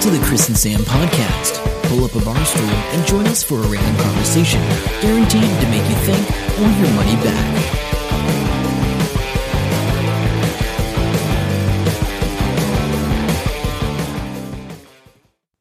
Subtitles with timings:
[0.00, 1.62] Welcome to the Chris and Sam podcast.
[1.90, 4.58] Pull up a bar stool and join us for a random conversation,
[5.02, 6.26] guaranteed to make you think
[6.58, 7.56] or your money back.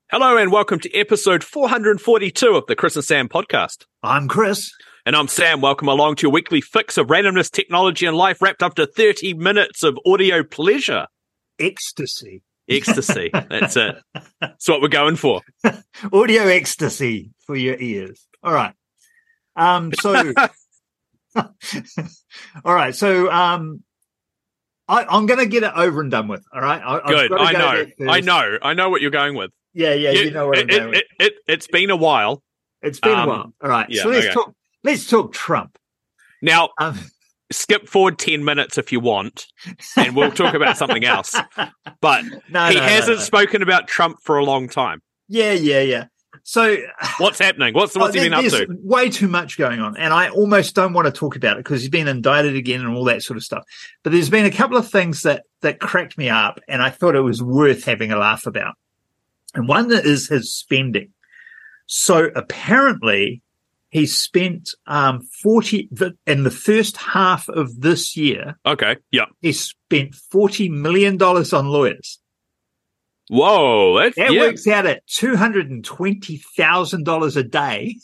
[0.10, 3.88] Hello and welcome to episode 442 of the Chris and Sam podcast.
[4.04, 4.72] I'm Chris.
[5.06, 5.60] And I'm Sam.
[5.60, 9.34] Welcome along to your weekly fix of randomness, technology, and life wrapped up to 30
[9.34, 11.08] minutes of audio pleasure.
[11.60, 12.42] Ecstasy.
[12.70, 13.30] Ecstasy.
[13.34, 13.98] That's it.
[14.40, 15.42] That's what we're going for.
[16.14, 18.28] Audio ecstasy for your ears.
[18.44, 18.74] All right.
[19.56, 20.34] Um, so,
[21.36, 21.46] all
[22.64, 22.96] right.
[22.96, 23.84] So, um,
[24.88, 26.44] I, I'm going to get it over and done with.
[26.54, 26.82] All right.
[26.84, 27.30] I, Good.
[27.30, 27.60] gotta I go
[28.00, 28.12] know.
[28.12, 28.58] I know.
[28.62, 29.52] I know what you're going with.
[29.74, 29.94] Yeah.
[29.94, 30.12] Yeah.
[30.12, 30.98] You, know what it, I'm going it, with.
[30.98, 32.42] it, it, it's been a while.
[32.82, 33.54] It's been um, a while.
[33.62, 33.88] All right.
[33.90, 34.34] yeah, so let's okay.
[34.34, 34.54] talk.
[34.84, 35.78] Let's talk Trump.
[36.42, 36.98] Now, Um,
[37.52, 39.48] skip forward 10 minutes if you want,
[39.98, 41.36] and we'll talk about something else.
[42.02, 43.24] But no, he no, hasn't no.
[43.24, 45.02] spoken about Trump for a long time.
[45.28, 45.52] Yeah.
[45.52, 45.82] Yeah.
[45.82, 46.06] Yeah.
[46.44, 46.78] So
[47.18, 47.74] What's happening?
[47.74, 48.68] What's, what's oh, he Oh, been up to?
[48.82, 51.82] Way too much going on, and I almost don't want to talk about it because
[51.82, 53.64] he's been indicted again and all that sort of stuff.
[54.04, 57.16] But there's been a couple of things that that cracked me up, and I thought
[57.16, 58.76] it was worth having a laugh about.
[59.54, 61.12] And one that is his spending.
[61.88, 63.42] So apparently,
[63.90, 65.90] he spent um, forty
[66.28, 68.58] in the first half of this year.
[68.66, 68.98] Okay.
[69.12, 69.26] Yeah.
[69.42, 72.20] He spent forty million dollars on lawyers.
[73.30, 74.00] Whoa.
[74.00, 74.42] That's, That yeah.
[74.42, 77.98] works out at two hundred and twenty thousand dollars a day.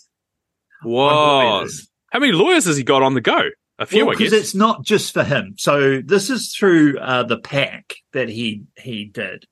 [0.84, 1.66] Whoa.
[2.12, 3.50] How many lawyers has he got on the go?
[3.78, 5.56] A few, I because it's not just for him.
[5.58, 9.46] So this is through uh, the pack that he he did,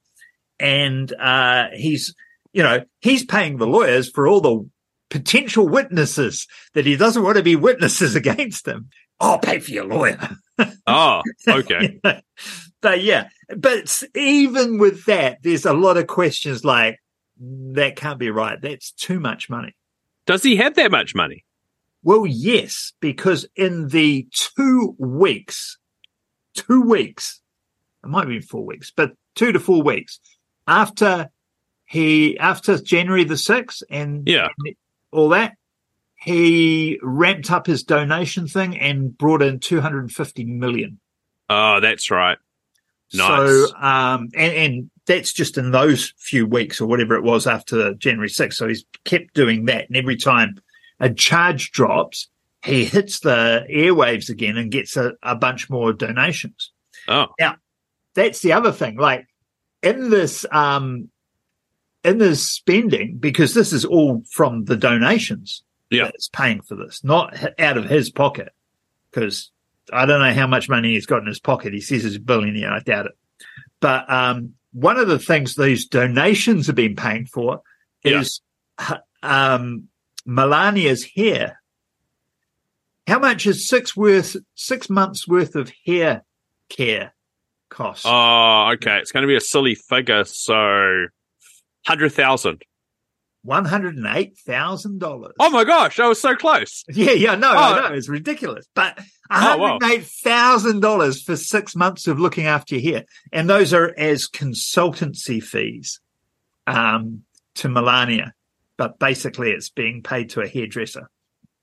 [0.59, 2.15] and uh, he's
[2.53, 4.69] you know he's paying the lawyers for all the
[5.09, 8.89] potential witnesses that he doesn't want to be witnesses against him.
[9.19, 10.17] I'll pay for your lawyer.
[10.87, 11.99] Oh, okay.
[12.81, 16.99] but yeah, but even with that, there's a lot of questions like
[17.39, 18.59] that can't be right.
[18.61, 19.75] That's too much money.
[20.25, 21.45] Does he have that much money?
[22.03, 25.77] Well, yes, because in the two weeks,
[26.53, 27.41] two weeks,
[28.03, 30.19] it might be four weeks, but two to four weeks
[30.67, 31.29] after
[31.85, 34.47] he, after January the 6th and, Yeah.
[35.13, 35.55] All that,
[36.15, 40.99] he ramped up his donation thing and brought in 250 million.
[41.49, 42.37] Oh, that's right.
[43.13, 43.69] Nice.
[43.69, 47.93] So, um, and, and that's just in those few weeks or whatever it was after
[47.95, 48.53] January 6th.
[48.53, 49.87] So he's kept doing that.
[49.87, 50.55] And every time
[50.99, 52.29] a charge drops,
[52.63, 56.71] he hits the airwaves again and gets a, a bunch more donations.
[57.07, 57.57] Oh, Now,
[58.15, 58.97] That's the other thing.
[58.97, 59.27] Like
[59.81, 61.09] in this, um,
[62.03, 66.05] in this spending, because this is all from the donations Yeah.
[66.05, 68.49] that's paying for this, not out of his pocket.
[69.11, 69.51] Because
[69.91, 71.73] I don't know how much money he's got in his pocket.
[71.73, 72.71] He says he's a billionaire.
[72.71, 73.11] I doubt it.
[73.79, 77.61] But um, one of the things these donations have been paying for
[78.03, 78.41] is
[79.21, 79.87] um,
[80.25, 81.61] Melania's hair.
[83.07, 86.23] How much is six worth six months worth of hair
[86.69, 87.13] care
[87.69, 88.05] cost?
[88.07, 88.97] oh, okay.
[88.99, 90.23] It's going to be a silly figure.
[90.23, 91.07] So,
[91.85, 92.61] hundred thousand.
[93.45, 95.33] One hundred and eight thousand dollars.
[95.37, 96.85] Oh my gosh, I was so close.
[96.89, 97.55] Yeah, yeah, no, Oh.
[97.57, 99.79] I know it's ridiculous, but one Oh, hundred wow.
[99.91, 104.29] eight thousand dollars for six months of looking after your hair, and those are as
[104.29, 105.99] consultancy fees
[106.67, 107.23] um,
[107.55, 108.33] to Melania,
[108.77, 111.09] but basically it's being paid to a hairdresser.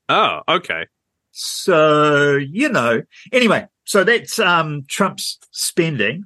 [0.07, 0.85] Oh, okay.
[1.31, 6.25] So you know, anyway, so that's um, Trump's spending,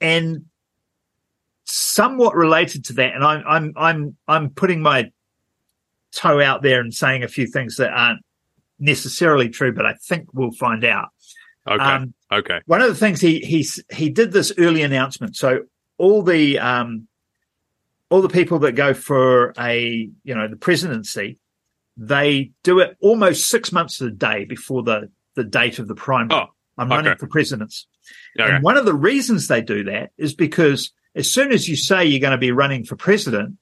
[0.00, 0.44] and
[1.66, 5.10] somewhat related to that, and I'm I'm I'm I'm putting my
[6.12, 8.20] toe out there and saying a few things that aren't
[8.78, 11.08] necessarily true, but I think we'll find out.
[11.68, 11.82] Okay.
[11.82, 12.60] Um, okay.
[12.66, 15.36] one of the things he he he did this early announcement.
[15.36, 15.64] So
[15.98, 17.08] all the um
[18.08, 21.38] all the people that go for a you know the presidency,
[21.96, 25.96] they do it almost six months of the day before the the date of the
[25.96, 26.40] primary.
[26.40, 26.46] Oh,
[26.78, 27.18] I'm running okay.
[27.18, 27.86] for presidents.
[28.38, 28.48] Okay.
[28.48, 32.04] And one of the reasons they do that is because as soon as you say
[32.04, 33.56] you're going to be running for president,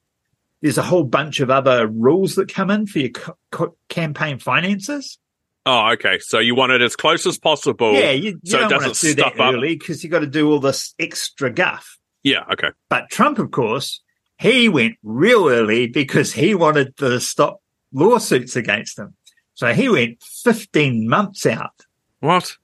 [0.60, 4.38] there's a whole bunch of other rules that come in for your co- co- campaign
[4.38, 5.18] finances.
[5.66, 6.18] Oh, okay.
[6.18, 7.94] So you want it as close as possible.
[7.94, 9.54] yeah, you, you so it don't want doesn't to do that up.
[9.54, 11.98] early because you've got to do all this extra guff.
[12.22, 12.44] Yeah.
[12.52, 12.70] Okay.
[12.90, 14.02] But Trump, of course,
[14.38, 17.60] he went real early because he wanted to stop
[17.92, 19.14] lawsuits against him.
[19.54, 21.72] So he went 15 months out.
[22.20, 22.56] What?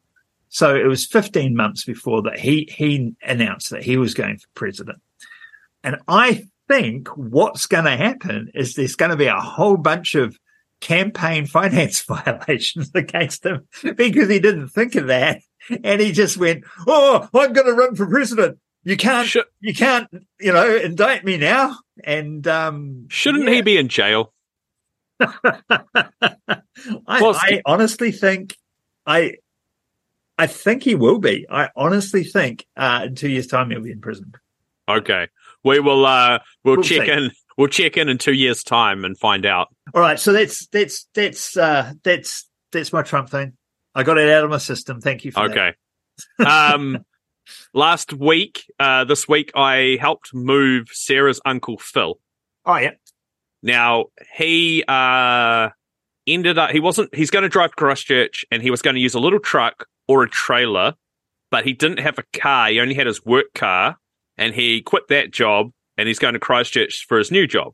[0.51, 4.49] So it was 15 months before that he, he announced that he was going for
[4.55, 4.99] president.
[5.85, 10.17] And I think what's going to happen is there's going to be a whole bunch
[10.17, 10.37] of
[10.81, 15.41] campaign finance violations against him because he didn't think of that.
[15.85, 18.59] And he just went, Oh, I'm going to run for president.
[18.83, 20.09] You can't, Should- you can't,
[20.41, 21.77] you know, indict me now.
[22.03, 23.55] And um, Shouldn't yeah.
[23.55, 24.33] he be in jail?
[25.21, 25.43] I,
[27.07, 28.57] Well, I honestly think
[29.07, 29.35] I
[30.41, 31.47] I think he will be.
[31.51, 34.33] I honestly think uh, in two years' time he'll be in prison.
[34.89, 35.29] Okay.
[35.63, 37.13] We will uh we'll, We'll check see.
[37.13, 39.69] in we'll check in in 2 years time and find out.
[39.95, 43.53] All right, so that's that's that's uh, that's that's my Trump thing.
[43.95, 45.01] I got it out of my system.
[45.03, 45.33] Thank you.
[45.37, 45.75] Okay.
[46.45, 47.05] Um
[47.75, 52.19] last week uh this week I helped move Sarah's uncle Phil.
[52.65, 52.93] Oh yeah.
[53.63, 54.07] Now,
[54.37, 55.69] he uh
[56.35, 59.01] ended up he wasn't he's going to drive to Christchurch and he was going to
[59.01, 60.95] use a little truck or a trailer,
[61.51, 62.69] but he didn't have a car.
[62.71, 63.99] He only had his work car
[64.37, 67.73] and he quit that job and he's going to Christchurch for his new job.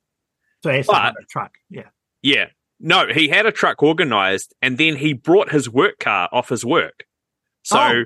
[0.62, 1.52] So he But- a truck.
[1.70, 1.88] Yeah.
[2.22, 2.46] Yeah.
[2.78, 6.64] No, he had a truck organized and then he brought his work car off his
[6.64, 7.04] work.
[7.62, 8.04] So, Oh.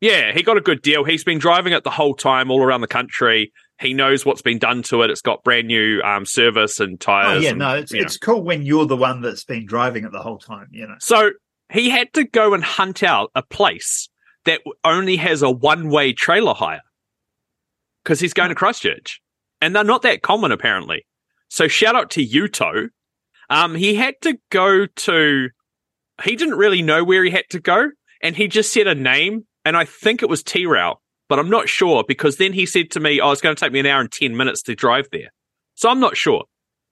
[0.00, 1.04] yeah, he got a good deal.
[1.04, 3.52] He's been driving it the whole time all around the country.
[3.80, 5.10] He knows what's been done to it.
[5.10, 7.38] It's got brand new um, service and tires.
[7.38, 7.50] Oh yeah.
[7.50, 8.00] and, No, it's know.
[8.00, 10.68] it's cool when you're the one that's been driving it the whole time.
[10.70, 10.96] You know.
[11.00, 11.30] So
[11.72, 14.08] he had to go and hunt out a place
[14.44, 16.82] that only has a one way trailer hire
[18.02, 19.20] because he's going to Christchurch.
[19.60, 21.06] And they're not that common, apparently.
[21.48, 22.88] So shout out to Yuto.
[23.48, 25.48] Um, he had to go to,
[26.22, 27.90] he didn't really know where he had to go.
[28.22, 29.46] And he just said a name.
[29.64, 33.00] And I think it was T-Rail, but I'm not sure because then he said to
[33.00, 35.32] me, oh, it's going to take me an hour and 10 minutes to drive there.
[35.76, 36.44] So I'm not sure.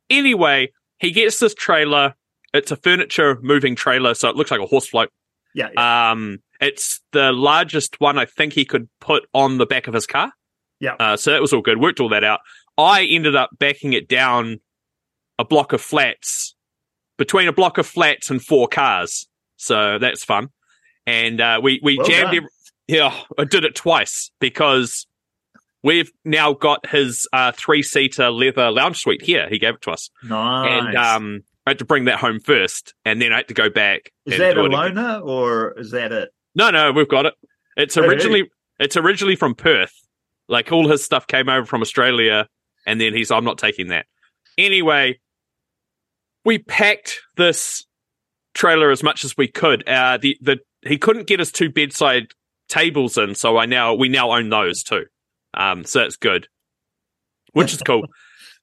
[0.08, 0.70] Anyway,
[1.00, 2.14] he gets this trailer.
[2.55, 5.11] It's a furniture moving trailer, so it looks like a horse float.
[5.56, 5.70] Yeah.
[5.75, 6.12] yeah.
[6.12, 10.06] Um, it's the largest one I think he could put on the back of his
[10.06, 10.31] car.
[10.79, 10.94] Yeah.
[11.00, 11.81] Uh, so that was all good.
[11.81, 12.38] Worked all that out.
[12.79, 14.61] I ended up backing it down
[15.40, 16.55] a block of flats
[17.17, 19.29] between a block of flats and four cars.
[19.56, 20.50] So that's fun.
[21.06, 22.26] And uh, we we Well jammed.
[22.29, 22.49] Every,
[22.88, 25.06] yeah, I did it twice because
[25.85, 29.49] we've now got his uh, three seater leather lounge suite here.
[29.49, 30.87] He gave it to us, nice.
[30.87, 33.69] and um, I had to bring that home first, and then I had to go
[33.70, 34.11] back.
[34.26, 34.99] is that a again.
[35.23, 36.31] or is that it?
[36.55, 37.35] No, no, we've got it.
[37.76, 38.08] It's Hey, hey.
[38.08, 39.93] originally it's originally from Perth.
[40.49, 42.49] Like all his stuff came over from Australia,
[42.87, 44.06] and then he's I'm not taking that.
[44.56, 45.20] Anyway,
[46.46, 47.85] we packed this
[48.55, 49.87] trailer as much as we could.
[49.87, 52.29] Uh, the the he couldn't get his two bedside
[52.69, 55.06] tables in, so I now we now own those too.
[55.55, 56.49] Um, so it's good,
[57.53, 58.06] which is cool.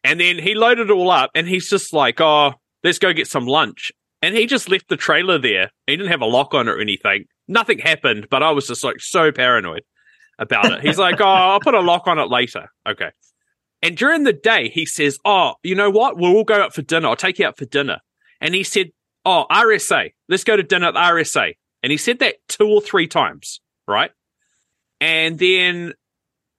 [0.05, 2.53] And then he loaded it all up, and he's just like, "Oh,
[2.83, 3.91] let's go get some lunch."
[4.21, 5.71] And he just left the trailer there.
[5.87, 7.25] He didn't have a lock on it or anything.
[7.47, 9.81] Nothing happened, but I was just like so paranoid
[10.37, 10.81] about it.
[10.81, 13.09] He's like, "Oh, I'll put a lock on it later." Okay.
[13.81, 16.17] And during the day, he says, "Oh, you know what?
[16.17, 17.07] We'll all go out for dinner.
[17.07, 17.97] I'll take you out for dinner."
[18.39, 18.91] And he said,
[19.25, 20.11] "Oh, RSA.
[20.29, 24.11] Let's go to dinner at RSA." And he said that two or three times, right?
[25.01, 25.93] And then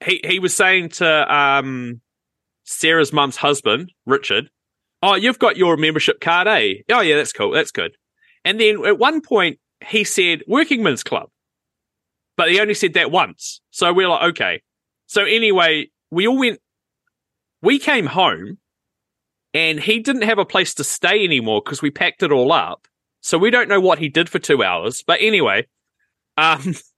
[0.04, 2.00] he he was saying to um
[2.64, 4.50] Sarah's mum's husband, Richard,
[5.02, 6.74] "Oh, you've got your membership card, eh?
[6.90, 7.52] Oh, yeah, that's cool.
[7.52, 7.96] That's good."
[8.44, 11.28] And then at one point, he said Working Men's Club,
[12.36, 13.60] but he only said that once.
[13.70, 14.62] So we're like, okay.
[15.06, 16.60] So anyway, we all went.
[17.62, 18.58] We came home,
[19.54, 22.86] and he didn't have a place to stay anymore because we packed it all up.
[23.20, 25.02] So we don't know what he did for two hours.
[25.04, 25.66] But anyway,
[26.36, 26.74] um,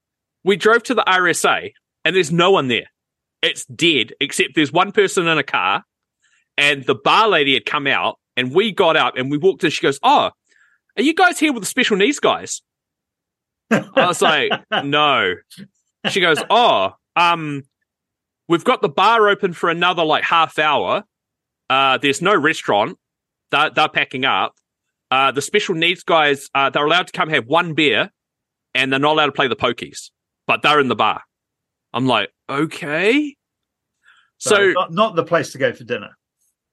[0.49, 1.73] we drove to the RSA,
[2.07, 2.87] and there's no one there.
[3.43, 5.85] It's dead, except there's one person in a car,
[6.57, 9.69] and the bar lady had come out, and we got up and we walked in.
[9.69, 10.31] She goes, "Oh,
[10.97, 12.63] are you guys here with the special needs guys?"
[13.71, 14.51] I was like,
[14.85, 15.35] "No."
[16.09, 17.65] She goes, "Oh, um,
[18.49, 21.05] we've got the bar open for another like half hour.
[21.69, 22.97] Uh, there's no restaurant.
[23.51, 24.55] They're, they're packing up.
[25.11, 28.11] Uh, the special needs guys, uh, they're allowed to come have one beer,
[28.75, 30.11] and they're not allowed to play the pokies,
[30.49, 31.23] but they're in the bar."
[31.93, 33.37] I'm like, "Okay."
[34.39, 36.17] So, So, not, not the place to go for dinner.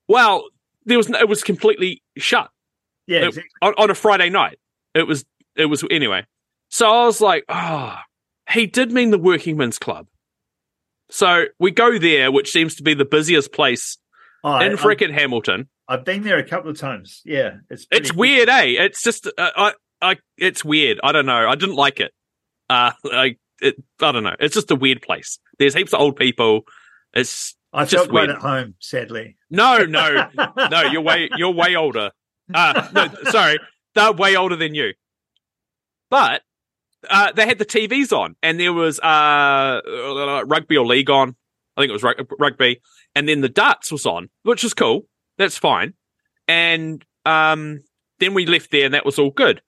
[0.08, 0.46] well,
[0.86, 2.50] there was no, it was completely shut
[3.08, 3.50] Yeah, It- exactly.
[3.62, 4.58] on, on a Friday night.
[4.94, 6.26] It was it was anyway.
[6.70, 7.98] So I was like, oh,
[8.52, 10.08] he did mean the Working Men's Club.
[11.10, 13.98] So we go there, which seems to be the busiest place
[14.44, 15.70] Oh, I, in I've, frickin' Hamilton.
[15.88, 17.22] I've been there a couple of times.
[17.26, 18.76] Yeah, it's It's weird, eh?
[18.78, 21.00] It's just, uh, I, I, it's weird.
[21.04, 21.48] I don't know.
[21.48, 22.12] I didn't like it.
[22.70, 24.36] Uh, I, it, I don't know.
[24.40, 25.40] It's just a weird place.
[25.60, 26.62] There's heaps of old people.
[27.14, 28.30] It's I just felt weird.
[28.30, 28.76] at home.
[28.80, 30.28] Sadly, no, no,
[30.70, 30.82] no.
[30.84, 32.12] You're way, you're way older.
[32.54, 33.58] Uh, no, sorry,
[33.96, 34.94] they're way older than you.
[36.10, 36.42] But
[37.10, 39.82] uh, they had the TVs on, and there was uh,
[40.46, 41.36] rugby or league on.
[41.78, 42.82] I think it was rug- rugby,
[43.16, 45.08] and then the darts was on, which was cool.
[45.38, 45.94] That's fine.
[46.48, 47.84] And um,
[48.20, 49.62] then we left there, and that was all good.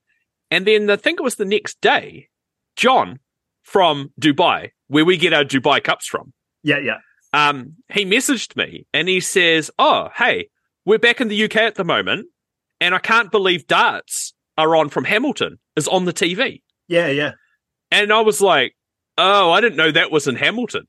[0.49, 2.29] And then I think it was the next day,
[2.75, 3.19] John
[3.67, 6.31] from Dubai, where we get our Dubai cups from.
[6.63, 6.97] Yeah, yeah.
[7.33, 10.47] Um, he messaged me and he says, "Oh, hey,
[10.85, 12.27] we're back in the UK at the moment,
[12.79, 17.31] and I can't believe darts are on from Hamilton is on the TV." Yeah, yeah.
[17.91, 18.73] And I was like,
[19.17, 20.87] "Oh, I didn't know that was in Hamilton."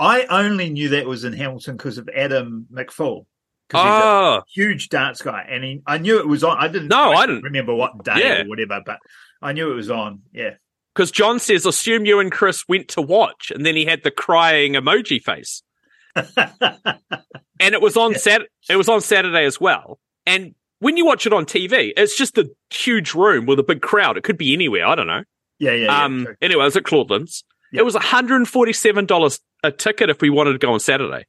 [0.00, 3.26] I only knew that was in Hamilton because of Adam McFall.
[3.70, 6.58] 'Cause he's a Oh, huge darts guy, and he, I knew it was on.
[6.58, 6.88] I didn't.
[6.88, 7.44] No, I quite didn't.
[7.44, 8.42] remember what day Yeah.
[8.42, 8.98] or whatever, but
[9.40, 10.22] I knew it was on.
[10.32, 10.54] Yeah,
[10.94, 14.10] because John says, "Assume you and Chris went to watch," and then he had the
[14.10, 15.62] crying emoji face.
[16.14, 18.14] and it was on.
[18.18, 18.42] Sat.
[18.68, 19.98] It was on Saturday as well.
[20.26, 23.82] And when you watch it on TV, it's just a huge room with a big
[23.82, 24.16] crowd.
[24.16, 24.86] It could be anywhere.
[24.86, 25.24] I don't know.
[25.58, 25.84] yeah, yeah.
[25.86, 26.24] yeah, um.
[26.24, 26.34] true.
[26.40, 27.42] Anyway, it was at Claudelands.
[27.72, 27.80] Yeah.
[27.80, 30.80] It was one hundred and forty-seven dollars a ticket if we wanted to go on
[30.80, 31.24] Saturday.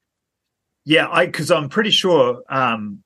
[0.86, 1.08] yeah.
[1.10, 3.04] I because I'm pretty sure um,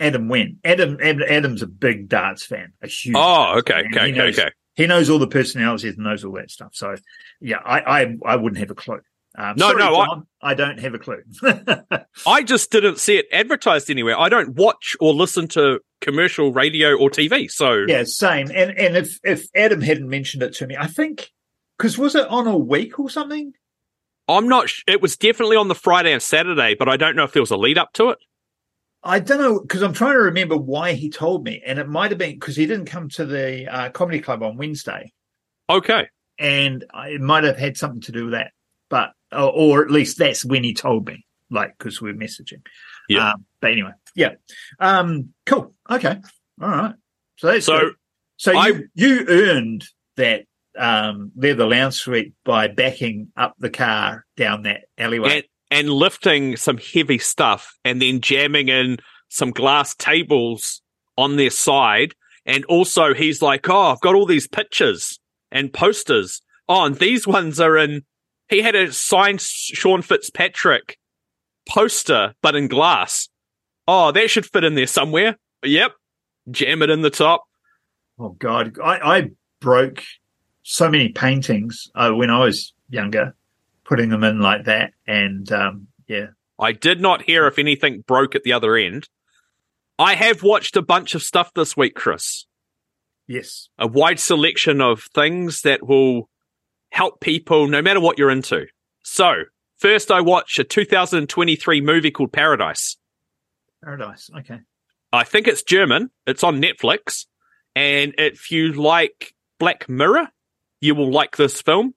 [0.00, 0.56] Adam went.
[0.64, 3.14] Adam, Adam Adam's a big darts fan, a huge.
[3.16, 4.50] Oh, okay, fan, okay, okay.
[4.76, 6.70] He knows all the personalities and knows all that stuff.
[6.74, 6.96] So,
[7.40, 9.00] yeah, I, I, I wouldn't have a clue.
[9.36, 11.22] Um, No, sorry, no, I- I, don't have a clue.
[12.26, 14.18] I just didn't see it advertised anywhere.
[14.18, 17.50] I don't watch or listen to commercial radio or TV.
[17.50, 18.48] So yeah, same.
[18.54, 21.30] And and if if Adam hadn't mentioned it to me, I think
[21.78, 23.52] because was it on a week or something?
[24.28, 24.68] I'm not.
[24.68, 27.42] Sh- it was definitely on the Friday and Saturday, but I don't know if there
[27.42, 28.18] was a lead up to it.
[29.04, 32.10] I don't know because I'm trying to remember why he told me, and it might
[32.10, 35.12] have been because he didn't come to the uh, comedy club on Wednesday,
[35.68, 36.08] Okay.
[36.38, 38.52] and I- it might have had something to do with that.
[38.88, 42.62] But or, or at least that's when he told me, like because we're messaging.
[43.08, 43.32] Yeah.
[43.32, 44.34] Um, but anyway, yeah.
[44.80, 45.74] Um, cool.
[45.90, 46.16] Okay.
[46.62, 46.94] All right.
[47.36, 47.94] So that's So good.
[48.36, 49.84] so I- you you earned
[50.16, 50.44] that
[50.78, 55.42] um leather lounge suite by backing up the car down that alleyway.
[55.78, 60.82] And, lifting some heavy stuff and then jamming in some glass tables
[61.16, 62.14] on their side.
[62.46, 65.18] And also, he's like, Oh, I've got all these pictures
[65.50, 66.40] and posters.
[66.68, 68.02] Oh, and these ones are in.
[68.48, 70.98] He had a signed Sean Fitzpatrick
[71.68, 73.28] poster, but in glass.
[73.86, 75.36] Oh, that should fit in there somewhere.
[75.62, 75.92] Yep.
[76.50, 77.44] Jam it in the top.
[78.18, 80.02] Oh God, I, I broke
[80.62, 83.34] so many paintings uh, when I was younger,
[83.84, 88.34] putting them in like that, and um, yeah, I did not hear if anything broke
[88.34, 89.08] at the other end.
[89.98, 92.46] I have watched a bunch of stuff this week, Chris.
[93.28, 96.28] yes, a wide selection of things that will
[96.90, 98.66] help people no matter what you're into.
[99.02, 99.44] So,
[99.78, 102.96] first, I watched a 2023 movie called Paradise.
[103.82, 104.30] paradise.
[104.38, 104.60] Okay,
[105.12, 107.26] I think it's German, it's on Netflix.
[107.76, 110.28] And if you like Black Mirror,
[110.80, 111.94] you will like this film.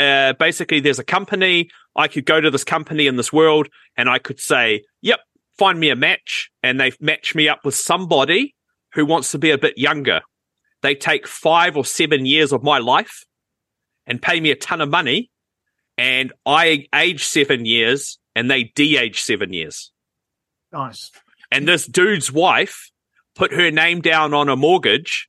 [0.00, 1.68] Uh, basically, there's a company.
[1.94, 5.20] I could go to this company in this world and I could say, yep,
[5.58, 6.50] find me a match.
[6.62, 8.54] And they match me up with somebody
[8.94, 10.22] who wants to be a bit younger.
[10.80, 13.26] They take five or seven years of my life
[14.06, 15.30] and pay me a ton of money.
[15.98, 19.92] And I age seven years and they de age seven years.
[20.72, 21.10] nice.
[21.52, 22.90] And this dude's wife
[23.34, 25.28] put her name down on a mortgage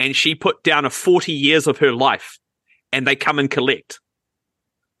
[0.00, 2.40] and she put down a 40 years of her life
[2.92, 4.00] and they come and collect.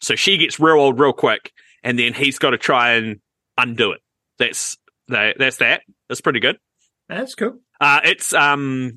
[0.00, 3.20] So she gets real old real quick and then he's got to try and
[3.56, 4.00] undo it.
[4.38, 4.76] That's
[5.08, 5.82] that, that's that.
[6.08, 6.56] That's pretty good.
[7.08, 7.58] That's cool.
[7.80, 8.92] Uh, it's um,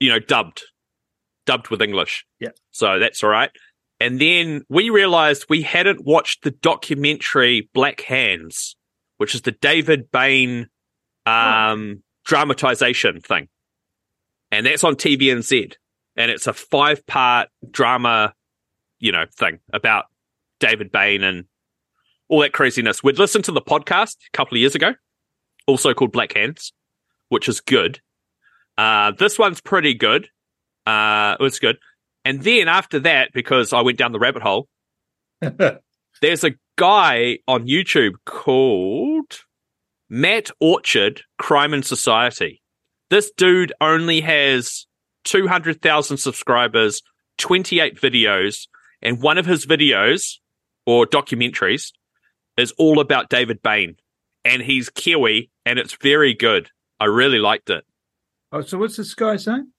[0.00, 0.62] you know, dubbed,
[1.46, 2.26] dubbed with English.
[2.40, 2.50] Yeah.
[2.72, 3.50] So that's all right.
[3.98, 8.76] And then we realized we hadn't watched the documentary Black Hands,
[9.16, 10.68] which is the David Bain
[11.24, 13.48] um, dramatization thing,
[14.50, 15.72] and that's on TVNZ,
[16.16, 18.34] and it's a five-part drama,
[18.98, 20.06] you know, thing about
[20.60, 21.44] David Bain and
[22.28, 23.02] all that craziness.
[23.02, 24.94] We'd listened to the podcast a couple of years ago,
[25.66, 26.72] also called Black Hands,
[27.28, 28.00] which is good.
[28.76, 30.28] Uh, this one's pretty good.
[30.86, 31.78] Uh, it's good.
[32.24, 34.68] And then after that, because I went down the rabbit hole,
[36.20, 39.38] there's a guy on YouTube called
[40.08, 42.62] Matt Orchard Crime and Society.
[43.10, 44.86] This dude only has
[45.26, 47.02] 200,000 subscribers,
[47.38, 48.66] 28 videos,
[49.02, 50.36] and one of his videos
[50.86, 51.92] or documentaries
[52.56, 53.96] is all about David Bain.
[54.44, 56.70] And he's Kiwi, and it's very good.
[56.98, 57.84] I really liked it.
[58.52, 59.72] oh, so what's this guy saying?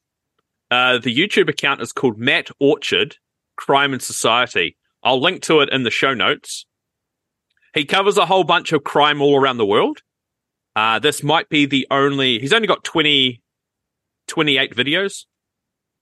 [0.70, 3.16] Uh, the YouTube account is called Matt Orchard
[3.56, 4.78] Crime and Society.
[5.02, 6.66] I'll link to it in the show notes.
[7.74, 10.02] He covers a whole bunch of crime all around the world.
[10.76, 13.42] Uh, this might be the only, he's only got 20,
[14.28, 15.26] 28 videos.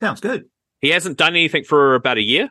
[0.01, 0.45] Sounds good.
[0.81, 2.49] He hasn't done anything for about a year.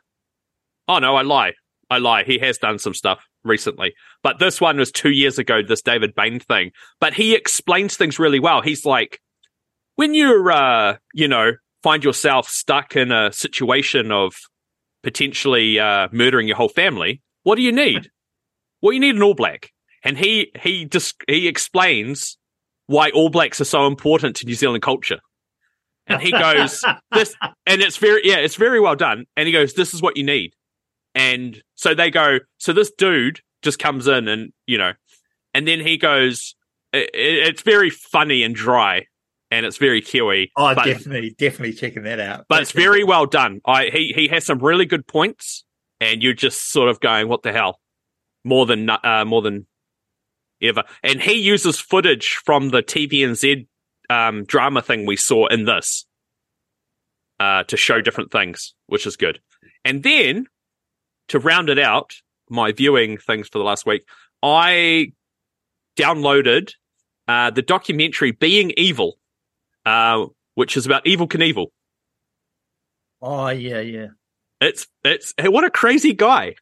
[0.88, 1.52] Oh, no, I lie.
[1.90, 2.24] I lie.
[2.24, 3.94] He has done some stuff recently.
[4.22, 6.72] But this one was two years ago, this David Bain thing.
[7.00, 8.62] But he explains things really well.
[8.62, 9.20] He's like,
[9.96, 14.34] when you're, uh, you know, find yourself stuck in a situation of
[15.02, 18.10] potentially uh, murdering your whole family, what do you need?
[18.82, 19.70] well, you need an All Black,
[20.02, 22.38] and he he just he explains
[22.86, 25.20] why All Blacks are so important to New Zealand culture.
[26.06, 27.34] And he goes, this,
[27.66, 29.24] and it's very, yeah, it's very well done.
[29.36, 30.54] And he goes, this is what you need.
[31.14, 34.92] And so they go, so this dude just comes in and, you know,
[35.54, 36.54] and then he goes,
[36.92, 39.06] it, it's very funny and dry
[39.50, 40.50] and it's very Kiwi.
[40.56, 42.46] Oh, but, definitely, definitely checking that out.
[42.48, 43.60] but it's very well done.
[43.64, 45.64] I, he, he has some really good points
[46.00, 47.80] and you're just sort of going, what the hell?
[48.44, 49.66] More than, uh, more than
[50.60, 50.82] ever.
[51.02, 53.66] And he uses footage from the TVNZ
[54.14, 56.06] um, drama thing we saw in this
[57.40, 59.40] uh, to show different things, which is good.
[59.84, 60.46] And then
[61.28, 62.14] to round it out,
[62.48, 64.06] my viewing things for the last week,
[64.42, 65.12] I
[65.96, 66.72] downloaded
[67.26, 69.12] uh, the documentary Being Evel,
[69.84, 71.66] uh, which is about Evel Knievel.
[73.20, 74.08] Oh yeah, yeah.
[74.60, 76.54] It's it's what a crazy guy.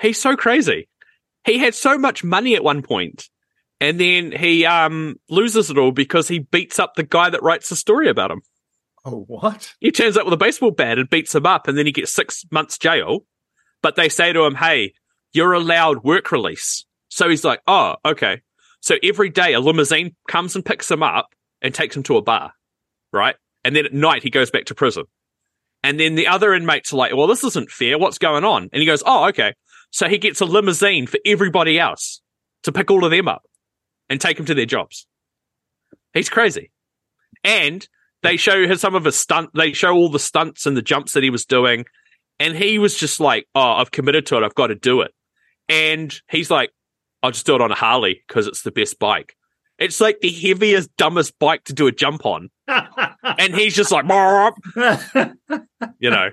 [0.00, 0.88] He's so crazy.
[1.44, 3.28] He had so much money at one point,
[3.84, 7.68] and then he um loses it all because he beats up the guy that writes
[7.68, 8.40] the story about him.
[9.04, 9.74] Oh what?
[9.78, 12.12] He turns up with a baseball bat and beats him up, and then he gets
[12.12, 13.26] six months jail.
[13.82, 14.94] But they say to him, "Hey,
[15.34, 18.40] you're allowed work release." So he's like, "Oh, okay."
[18.80, 22.22] So every day a limousine comes and picks him up and takes him to a
[22.22, 22.52] bar,
[23.12, 23.36] right?
[23.64, 25.04] And then at night he goes back to prison.
[25.82, 27.98] And then the other inmates are like, "Well, this isn't fair.
[27.98, 29.52] What's going on?" And he goes, "Oh, okay."
[29.90, 32.22] So he gets a limousine for everybody else
[32.62, 33.42] to pick all of them up
[34.08, 35.06] and take them to their jobs.
[36.12, 36.70] He's crazy.
[37.42, 37.86] And
[38.22, 39.50] they show some of his stunt.
[39.54, 41.84] They show all the stunts and the jumps that he was doing,
[42.40, 44.42] and he was just like, "Oh, I've committed to it.
[44.42, 45.12] I've got to do it."
[45.68, 46.70] And he's like,
[47.22, 49.36] "I'll just do it on a Harley because it's the best bike."
[49.78, 54.06] It's like the heaviest, dumbest bike to do a jump on, and he's just like,
[55.98, 56.30] you know.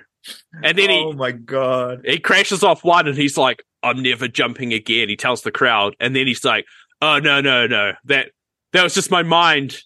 [0.64, 2.04] And then he, oh my god.
[2.06, 5.96] he crashes off one, and he's like, "I'm never jumping again." He tells the crowd,
[6.00, 6.66] and then he's like,
[7.02, 7.94] "Oh no, no, no!
[8.06, 8.32] That
[8.74, 9.78] that was just my mind,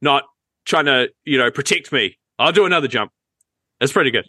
[0.00, 0.24] not
[0.64, 2.18] trying to, you know, protect me.
[2.38, 3.12] I'll do another jump."
[3.80, 4.28] It's pretty good.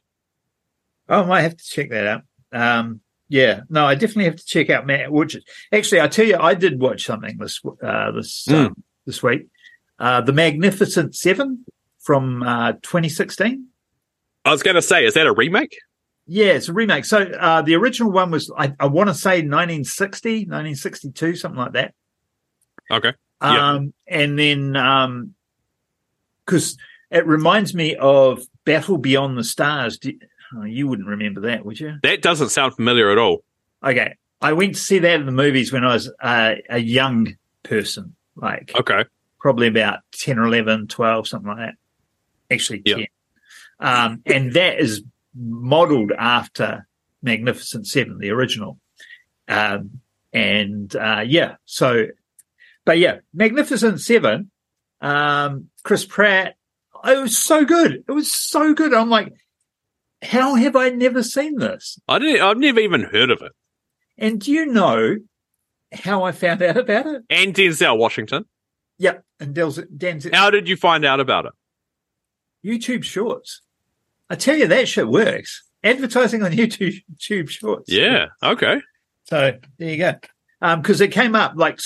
[1.09, 2.21] Oh, I might have to check that out.
[2.53, 5.11] Um, yeah, no, I definitely have to check out Matt.
[5.11, 5.37] Which
[5.71, 8.67] actually, I tell you, I did watch something this uh, this Mm.
[8.67, 9.47] um, this week.
[9.99, 11.65] Uh, the Magnificent Seven
[11.99, 13.67] from uh, 2016.
[14.43, 15.77] I was going to say, is that a remake?
[16.25, 17.05] Yeah, it's a remake.
[17.05, 21.73] So uh, the original one was, I, I want to say 1960, 1962, something like
[21.73, 21.93] that.
[22.89, 23.13] Okay.
[23.41, 23.71] Yeah.
[23.73, 25.33] Um, and then, um,
[26.45, 26.77] cause
[27.09, 29.97] it reminds me of Battle Beyond the Stars.
[29.97, 30.13] Do,
[30.55, 31.95] oh, you wouldn't remember that, would you?
[32.03, 33.43] That doesn't sound familiar at all.
[33.83, 34.15] Okay.
[34.41, 38.15] I went to see that in the movies when I was uh, a young person,
[38.35, 39.05] like Okay.
[39.39, 41.75] probably about 10 or 11, 12, something like that.
[42.51, 42.95] Actually, Yeah.
[42.95, 43.07] 10.
[43.79, 45.03] Um, and that is
[45.35, 46.87] modeled after
[47.23, 48.79] Magnificent Seven, the original.
[49.47, 50.01] Um,
[50.33, 52.07] and uh, yeah, so,
[52.85, 54.51] but yeah, Magnificent Seven,
[55.01, 56.55] um, Chris Pratt,
[57.03, 58.03] it was so good.
[58.07, 58.93] It was so good.
[58.93, 59.33] I'm like,
[60.21, 61.99] how have I never seen this?
[62.07, 62.41] I didn't.
[62.41, 63.51] I've never even heard of it.
[64.17, 65.17] And do you know
[65.91, 67.23] how I found out about it?
[67.29, 68.45] And Denzel Washington.
[68.99, 69.23] Yep.
[69.39, 69.85] And Denzel.
[69.95, 70.33] Denzel.
[70.33, 71.53] How did you find out about it?
[72.63, 73.61] YouTube Shorts.
[74.29, 75.63] I tell you, that shit works.
[75.83, 77.91] Advertising on YouTube, Shorts.
[77.91, 78.27] Yeah.
[78.43, 78.81] Okay.
[79.23, 80.13] So there you go.
[80.61, 81.79] Um, because it came up like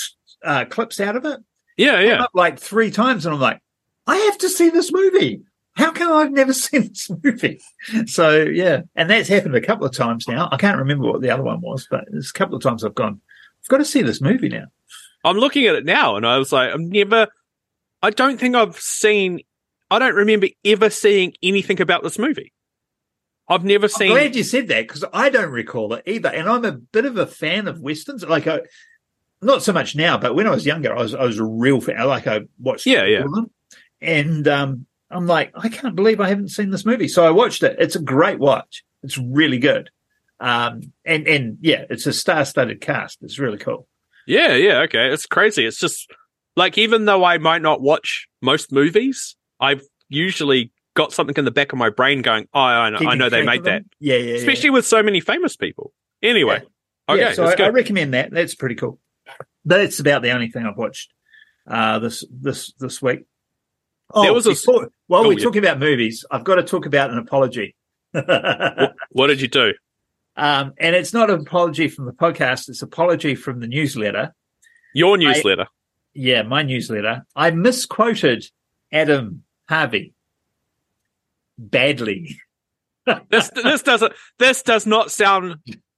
[0.46, 1.40] uh, clips out of it,
[1.78, 2.00] Yeah.
[2.00, 2.26] Yeah.
[2.34, 3.60] like three times, and I'm like,
[4.08, 5.42] I have to see this movie.
[5.76, 7.60] How come I have never seen this movie?
[8.06, 10.48] So yeah, and that's happened a couple of times now.
[10.52, 12.96] I can't remember what the other one was, but there's a couple of times I've
[12.96, 13.20] gone,
[13.64, 14.66] I've got to see this movie now.
[15.24, 17.28] I'm looking at it now, and I was like, I've never.
[18.02, 19.42] I don't think I've seen.
[19.90, 22.54] I don't remember ever seeing anything about this movie.
[23.48, 24.12] I've never seen.
[24.12, 24.24] I'm seen.
[24.24, 26.30] glad you said that because I don't recall it either.
[26.30, 28.24] And I'm a bit of a fan of westerns.
[28.24, 28.62] Like, I,
[29.46, 31.82] not so much now, but when I was younger, I was I was a real
[31.82, 32.06] fan.
[32.08, 33.22] Like, I watched Yeah, yeah.
[33.22, 33.50] them.
[34.02, 37.08] and um, I'm like, I can't believe I haven't seen this movie.
[37.08, 37.78] So I watched it.
[37.80, 38.84] It's a great watch.
[39.04, 39.90] It's really good.
[40.40, 43.20] Um, and and yeah, it's a star-studded cast.
[43.22, 43.88] It's really cool.
[44.28, 45.10] Yeah, yeah, okay.
[45.14, 45.66] It's crazy.
[45.66, 46.12] It's just
[46.56, 51.52] like even though I might not watch most movies, I've usually got something in the
[51.52, 54.32] back of my brain going, "Oh, I know, I know they made that." Yeah, yeah,
[54.32, 54.36] yeah.
[54.38, 55.94] Especially with so many famous people.
[56.22, 56.64] Anyway,
[57.08, 58.32] okay, yeah, so I, I recommend that.
[58.32, 59.00] That's pretty cool.
[59.66, 61.12] That's about the only thing I've watched
[61.68, 63.26] uh, this this this week.
[64.14, 65.44] Oh, There was a- before- while Oh, we're yeah.
[65.44, 67.76] talking about movies, I've got to talk about an apology.
[68.14, 69.74] um, what did you do?
[70.38, 74.34] and it's not an apology from the podcast; it's apology from the newsletter.
[74.94, 75.68] Your newsletter.
[76.14, 77.26] Yeah, my newsletter.
[77.36, 78.46] I misquoted
[78.92, 80.14] Adam Harvey
[81.58, 82.38] badly.
[83.30, 85.56] this this doesn't this does not sound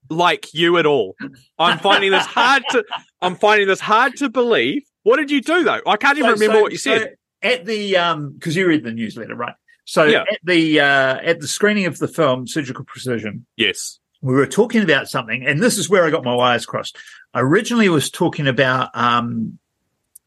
[0.10, 1.16] like you at all.
[1.60, 2.84] I'm finding this hard to.
[3.22, 4.84] I'm finding this hard to believe.
[5.04, 5.82] What did you do though?
[5.88, 7.16] I can't even So- remember so- what you so said.
[7.42, 9.56] at the um because you read the newsletter, right?
[9.86, 10.22] So Yeah.
[10.32, 14.00] at the uh at the screening of the film Surgical Precision, Yes.
[14.22, 16.98] we were talking about something, and this is where I got my wires crossed.
[17.34, 19.60] I originally was talking about um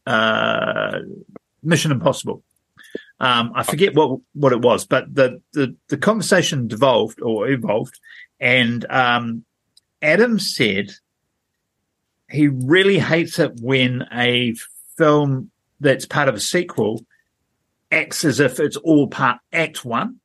[0.07, 0.99] uh
[1.63, 2.43] Mission Impossible.
[3.19, 7.99] Um, I forget what what it was, but the the the conversation devolved or evolved,
[8.39, 9.45] and um,
[10.01, 10.89] Adam said
[12.31, 14.53] he really hates it when a
[14.97, 17.05] film that's part of a sequel
[17.91, 20.19] acts as if it's all part Act One.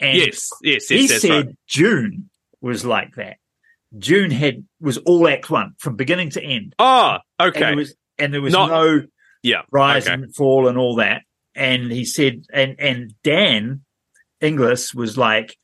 [0.00, 0.50] And Yes.
[0.62, 0.88] Yes.
[0.90, 1.00] Yes.
[1.00, 1.56] he that's said right.
[1.68, 3.38] Dune was like that.
[3.96, 6.74] Dune had was all Act One from beginning to end.
[6.78, 7.60] Oh, And okay.
[7.60, 9.02] there was and there was Not- no
[9.42, 9.62] yeah.
[9.70, 10.14] rise okay.
[10.14, 11.22] and fall and all that.
[11.54, 13.82] And he said, and and Dan
[14.40, 15.56] Inglis was like,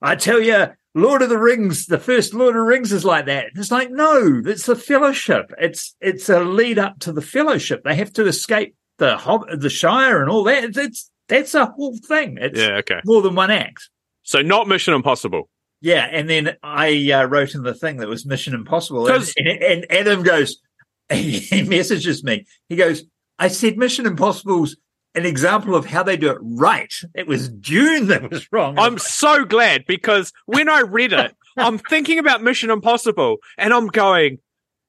[0.00, 3.26] I tell you, Lord of the Rings, the first Lord of the Rings is like
[3.26, 3.46] that.
[3.54, 5.52] It's like, no, it's the Fellowship.
[5.58, 7.82] It's it's a lead up to the Fellowship.
[7.84, 10.64] They have to escape the Hob- the Shire and all that.
[10.64, 12.36] It's, it's that's a whole thing.
[12.40, 12.76] It's Yeah.
[12.78, 13.00] Okay.
[13.06, 13.88] more than one act.
[14.22, 15.48] So not Mission Impossible.
[15.80, 19.62] Yeah, and then I uh, wrote in the thing that was Mission Impossible, and, and,
[19.62, 20.58] and Adam goes,
[21.12, 22.44] he messages me.
[22.68, 23.02] He goes,
[23.40, 24.76] "I said Mission Impossible's
[25.14, 26.92] an example of how they do it right.
[27.14, 31.78] It was Dune that was wrong." I'm so glad because when I read it, I'm
[31.78, 34.38] thinking about Mission Impossible and I'm going,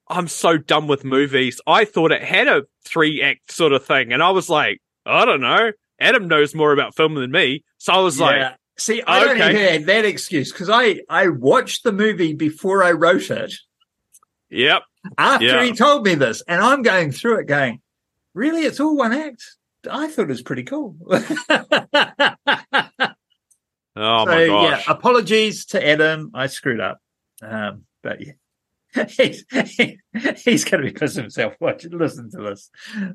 [0.07, 1.59] I'm so done with movies.
[1.67, 4.11] I thought it had a three act sort of thing.
[4.13, 5.71] And I was like, I don't know.
[5.99, 7.63] Adam knows more about film than me.
[7.77, 9.49] So I was like, See, I don't Okay.
[9.51, 13.53] even have that excuse because I I watched the movie before I wrote it
[14.49, 14.81] yep.
[15.17, 15.63] after Yeah.
[15.63, 17.81] he told me this, and I'm going through it, going,
[18.33, 18.61] "Really?
[18.63, 19.43] It's all one act."
[19.89, 20.95] I thought it was pretty cool.
[23.95, 24.87] Oh so, my yeah, gosh.
[24.87, 26.31] apologies to Adam.
[26.33, 26.99] I screwed up.
[27.41, 28.33] Um, but yeah,
[29.07, 29.45] he's,
[30.43, 32.69] he's going to be pissing himself watching, listen to this.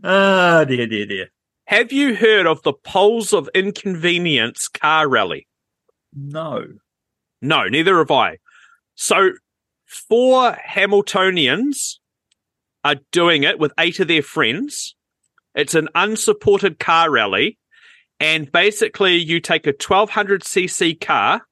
[0.05, 1.27] Oh, dear, dear, dear.
[1.67, 5.47] Have you heard of the Poles of Inconvenience car rally?
[6.15, 6.65] No.
[7.43, 8.39] No, neither have I.
[8.95, 9.33] So,
[9.85, 11.99] four Hamiltonians
[12.85, 14.95] are doing it with eight of their friends.
[15.59, 17.59] It's an unsupported car rally.
[18.21, 21.43] And basically, you take a 1200cc car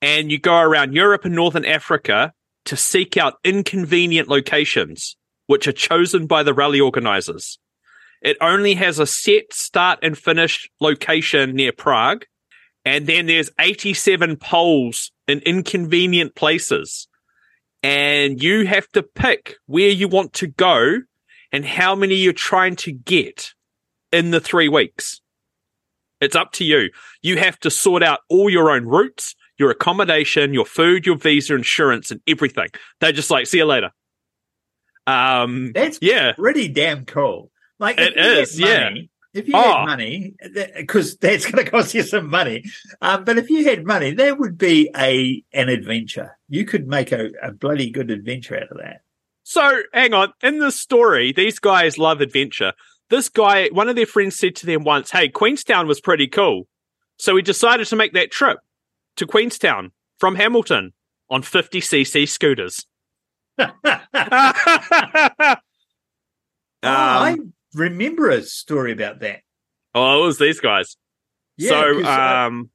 [0.00, 2.32] and you go around Europe and Northern Africa
[2.64, 7.58] to seek out inconvenient locations, which are chosen by the rally organizers.
[8.22, 12.24] It only has a set start and finish location near Prague.
[12.86, 17.08] And then there's 87 poles in inconvenient places.
[17.82, 21.00] And you have to pick where you want to go
[21.54, 23.54] and how many you're trying to get
[24.10, 25.20] in the three weeks.
[26.20, 26.90] It's up to you.
[27.22, 31.54] You have to sort out all your own routes, your accommodation, your food, your visa,
[31.54, 32.70] insurance, and everything.
[33.00, 33.92] They're just like, see you later.
[35.06, 37.52] Um, That's yeah, pretty damn cool.
[37.78, 39.02] Like, it is, if you had is, yeah.
[39.34, 39.62] If you Oh.
[39.62, 40.34] had money,
[40.76, 42.64] because that's going to cost you some money.
[43.00, 46.36] Um, but if you had money, that would be a an adventure.
[46.48, 49.02] You could make a, a bloody good adventure out of that.
[49.44, 50.32] So hang on.
[50.42, 52.72] In this story, these guys love adventure.
[53.10, 56.66] This guy, one of their friends said to them once, Hey, Queenstown was pretty cool.
[57.18, 58.58] So we decided to make that trip
[59.16, 60.92] to Queenstown from Hamilton
[61.30, 62.86] on 50cc scooters.
[63.58, 65.56] um, oh,
[66.82, 67.36] I
[67.74, 69.40] remember a story about that.
[69.94, 70.96] oh, it was these guys.
[71.56, 72.70] Yeah, so, uh, um,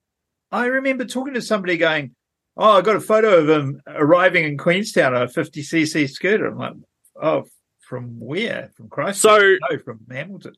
[0.52, 2.16] I remember talking to somebody going,
[2.60, 6.58] "Oh, I got a photo of him arriving in Queenstown on a 50cc scooter." I'm
[6.58, 6.74] like,
[7.20, 7.46] "Oh,
[7.80, 8.70] from where?
[8.76, 9.22] From Christchurch?
[9.22, 10.54] So- no, from Hamilton."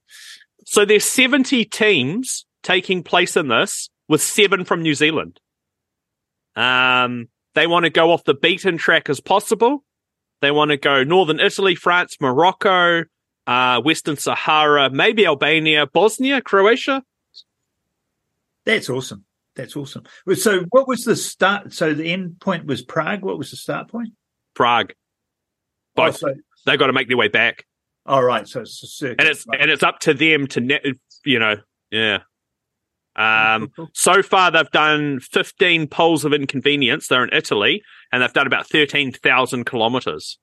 [0.66, 5.40] so there's 70 teams taking place in this with seven from New Zealand.
[6.56, 9.84] Um, they want to go off the beaten track as possible.
[10.42, 13.04] They want to go Northern Italy, France, Morocco,
[13.48, 17.04] uh, Western Sahara, maybe Albania, Bosnia, Croatia.
[18.66, 19.26] That's awesome.
[19.56, 20.04] That's awesome.
[20.36, 21.74] So, what was the start?
[21.74, 23.24] So, the end point was Prague.
[23.24, 24.10] What was the start point?
[24.54, 24.94] Prague.
[25.96, 26.24] Both.
[26.24, 26.36] Oh, so,
[26.66, 27.66] They've got to make their way back,
[28.06, 28.48] all right.
[28.48, 29.20] So it's a circuit.
[29.20, 29.62] and it's Right.
[29.62, 30.86] and it's up to them to net.
[31.26, 31.56] You know,
[31.90, 32.20] yeah.
[33.16, 37.08] Um, so far they've done 15 poles of inconvenience.
[37.08, 40.40] They're in Italy, and they've done about 13,000 kilometers.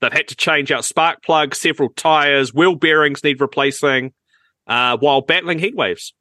[0.00, 4.12] They've had to change out spark plugs, several tires, wheel bearings need replacing,
[4.66, 6.12] uh, while battling heat waves.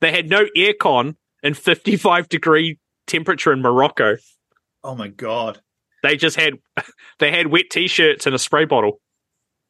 [0.00, 4.16] They had no aircon in 55 degree temperature in Morocco.
[4.84, 5.60] oh my god.
[6.02, 6.54] They just had
[7.18, 9.00] they had wet t-shirts and a spray bottle.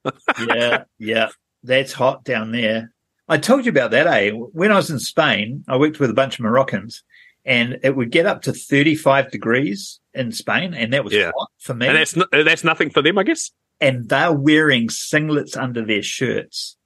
[0.46, 1.28] yeah, yeah,
[1.62, 2.92] that's hot down there.
[3.28, 4.30] I told you about that, eh?
[4.30, 7.02] When I was in Spain, I worked with a bunch of Moroccans,
[7.44, 11.32] and it would get up to 35 degrees in Spain, and that was Yeah.
[11.36, 11.88] hot for me.
[11.88, 13.50] And that's n- that's nothing for them, I guess.
[13.80, 16.76] and they're wearing singlets under their shirts,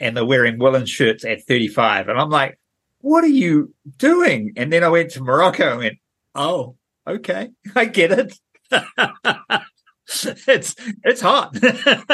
[0.00, 2.58] and they're wearing woolen shirts at 35, and I'm like,
[3.00, 4.54] what are you doing?
[4.56, 5.98] And then I went to Morocco and went,
[6.34, 8.38] oh, okay, I get it.
[10.08, 11.56] it's it's hot.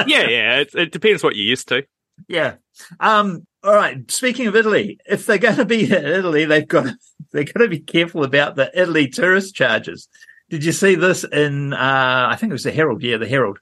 [0.06, 0.58] Yeah, yeah.
[0.60, 1.84] It, it depends what you're used to.
[2.28, 2.56] Yeah.
[3.00, 4.10] Um, all right.
[4.10, 6.86] Speaking of Italy, if they're going to be in Italy, they've got
[7.32, 10.08] they're going to be careful about the Italy tourist charges.
[10.50, 11.72] Did you see this in?
[11.72, 13.02] Uh, I think it was the Herald.
[13.02, 13.58] Yeah, the Herald.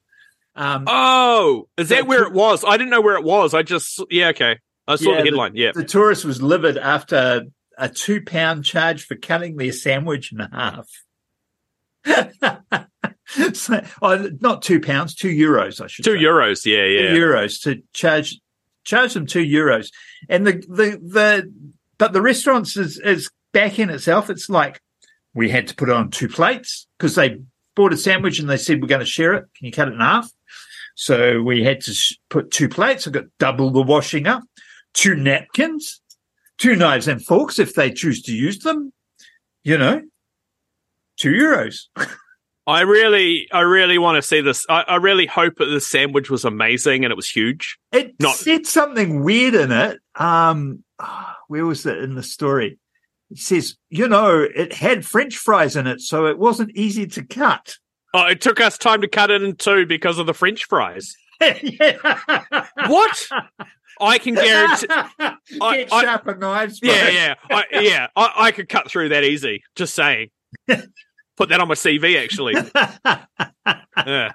[0.57, 2.65] Um, Oh, is that where it was?
[2.67, 3.55] I didn't know where it was.
[3.55, 4.59] I just yeah, okay.
[4.89, 5.53] I saw Yeah, the headline.
[5.55, 5.73] yeah.
[5.75, 7.45] The tourist was livid after
[7.79, 10.89] a two pound charge for cutting their sandwich in half.
[13.55, 15.81] so, oh, not two pounds, two euros.
[15.81, 16.25] I should Two say.
[16.25, 16.65] euros.
[16.67, 17.09] Yeah, yeah.
[17.15, 18.41] two euros to charge
[18.85, 19.91] charge them two euros
[20.31, 21.53] and the the the
[21.99, 24.81] but the restaurants is is back in itself it's like
[25.35, 27.39] we had to put on two plates because they
[27.81, 29.95] bought a sandwich and they said we're going to share it can you cut it
[29.95, 30.31] in half
[30.95, 34.43] so we had to sh- put two plates i got double the washing up
[34.93, 36.03] two napkins
[36.59, 38.93] two knives and forks if they choose to use them
[39.65, 40.03] you know
[41.17, 41.87] two euros
[42.67, 44.65] I really, I really want to see this.
[44.69, 47.79] I, I really hope that this sandwich was amazing and it was huge.
[47.91, 49.99] It Not- said something weird in it.
[50.15, 50.85] Um,
[51.49, 52.79] where was it in the story?
[53.31, 57.25] It says, you know, it had French fries in it, so it wasn't easy to
[57.25, 57.77] cut.
[58.13, 61.15] Oh, it took us time to cut it in two because of the French fries.
[61.41, 63.29] What?
[64.01, 64.87] I can guarantee.
[64.87, 65.09] Get
[65.61, 66.81] I- I- sharper knives.
[66.81, 66.91] bro.
[66.91, 68.07] Yeah, yeah, I, yeah.
[68.17, 69.63] I, I could cut through that easy.
[69.77, 70.31] Just saying.
[70.67, 72.23] Put that on my CV.
[72.23, 72.55] Actually,
[74.07, 74.31] yeah.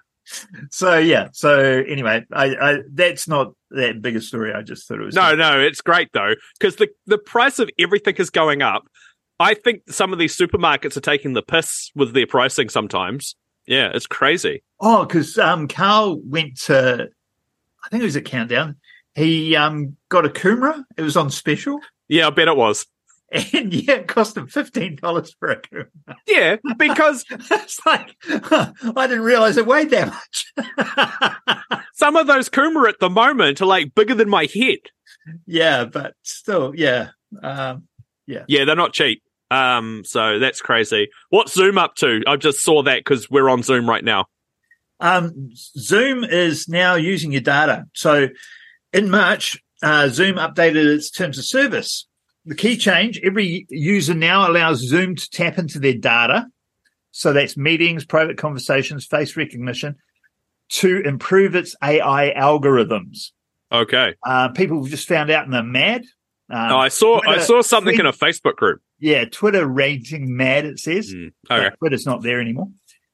[0.71, 1.29] So yeah.
[1.33, 4.53] So anyway, I, I that's not that big a story.
[4.53, 7.69] I just thought it was No, no, it's great though because the the price of
[7.77, 8.83] everything is going up.
[9.39, 13.35] I think some of these supermarkets are taking the piss with their pricing sometimes.
[13.67, 14.63] Yeah, it's crazy.
[14.79, 17.09] Oh, because um, Carl went to,
[17.83, 18.77] I think it was a countdown.
[19.15, 20.83] He um got a Kumara.
[20.97, 22.85] It was on special, Yeah, I bet it was.
[23.31, 25.87] And yeah, it cost him fifteen dollars for a Kumara.
[26.27, 31.79] Yeah, because it's like huh, I didn't realize it weighed that much.
[31.93, 34.77] some of those Kumara at the moment are like bigger than my head.
[35.45, 37.09] yeah, but still, yeah.
[37.41, 37.87] Um,
[38.27, 39.21] Yeah, they're not cheap.
[39.51, 41.09] Um, so that's crazy.
[41.29, 42.21] What's Zoom up to?
[42.27, 44.25] I just saw that because we're on Zoom right now.
[44.99, 47.85] Um, Zoom is now using your data.
[47.93, 48.29] So
[48.93, 52.07] in March, uh, Zoom updated its terms of service.
[52.45, 56.45] The key change every user now allows Zoom to tap into their data.
[57.11, 59.95] So that's meetings, private conversations, face recognition
[60.69, 63.31] to improve its AI algorithms.
[63.71, 64.15] Okay.
[64.25, 66.01] Uh, people just found out and they're mad.
[66.51, 68.81] Um, Oh, I saw I saw something in a Facebook group.
[68.99, 71.11] yeah, Twitter rating mad, it says.
[71.13, 71.69] Mm, Okay.
[71.69, 72.67] But Twitter's not there anymore.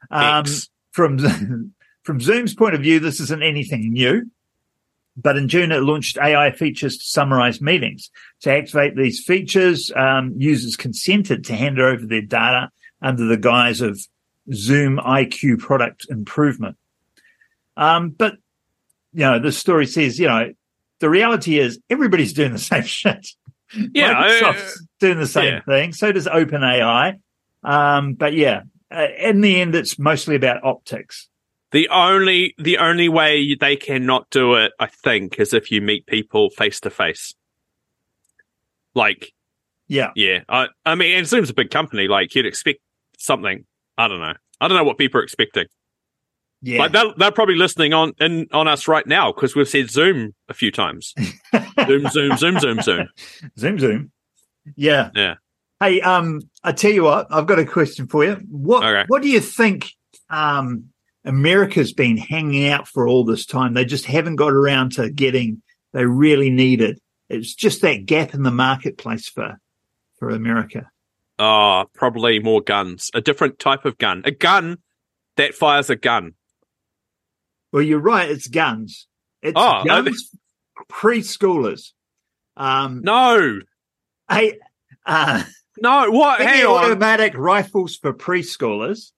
[0.09, 0.43] Um,
[0.91, 1.17] from
[2.03, 4.29] from Zoom's point of view, this isn't anything new.
[5.17, 8.09] But in June, it launched AI features to summarize meetings.
[8.41, 12.69] To activate these features, um, users consented to hand over their data
[13.01, 13.99] under the guise of
[14.53, 16.77] Zoom IQ product improvement.
[17.77, 18.35] Um, but
[19.13, 20.53] you know, the story says, you know,
[20.99, 23.27] the reality is everybody's doing the same shit.
[23.73, 24.69] Yeah, I-
[24.99, 25.61] doing the same yeah.
[25.61, 25.93] thing.
[25.93, 27.19] So does OpenAI.
[27.63, 31.27] Um, but yeah, uh, in the end, it's mostly about optics.
[31.71, 36.05] The only the only way they cannot do it, I think, is if you meet
[36.05, 37.33] people face to face.
[38.93, 39.33] Like,
[39.87, 40.11] Yeah.
[40.15, 42.07] yeah, I I mean, and Zoom's a big company.
[42.07, 42.79] Like, you'd expect
[43.17, 43.65] something.
[43.97, 44.33] I don't know.
[44.59, 45.65] I don't know what people are expecting.
[46.61, 46.79] Yeah.
[46.79, 50.33] Like, they're, they're probably listening on in on us right now because we've said Zoom
[50.49, 51.13] a few times.
[51.87, 53.07] zoom, zoom, zoom, zoom, zoom.
[53.57, 54.11] zoom, zoom.
[54.75, 55.09] Yeah.
[55.15, 55.35] Yeah.
[55.79, 58.35] Hey, um, I tell you what, I've got a question for you.
[58.49, 59.05] What Okay.
[59.07, 59.89] what do you think
[60.29, 60.85] um
[61.23, 63.73] America's been hanging out for all this time?
[63.73, 65.61] They just haven't got around to getting
[65.93, 66.99] they really needed.
[67.29, 69.59] It it's just that gap in the marketplace for
[70.17, 70.89] for America.
[71.39, 73.09] Oh, probably more guns.
[73.13, 74.21] A different type of gun.
[74.25, 74.77] A gun
[75.37, 76.33] that fires a gun.
[77.71, 79.07] Well, you're right, it's guns.
[79.41, 80.31] It's Oh, guns
[80.89, 81.91] preschoolers.
[82.57, 83.59] Um No,
[84.29, 84.57] hey
[85.05, 85.43] uh
[85.79, 86.11] no.
[86.11, 86.41] What?
[86.41, 86.85] Hang on.
[86.85, 89.11] automatic rifles for preschoolers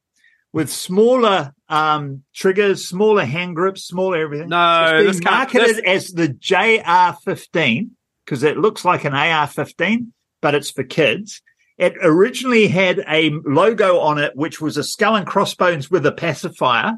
[0.53, 4.49] with smaller um, triggers, smaller hand grips, smaller everything.
[4.49, 7.89] No, it's this being can't- marketed this- as the JR15
[8.25, 10.07] because it looks like an AR15,
[10.41, 11.41] but it's for kids.
[11.77, 16.11] It originally had a logo on it, which was a skull and crossbones with a
[16.11, 16.93] pacifier.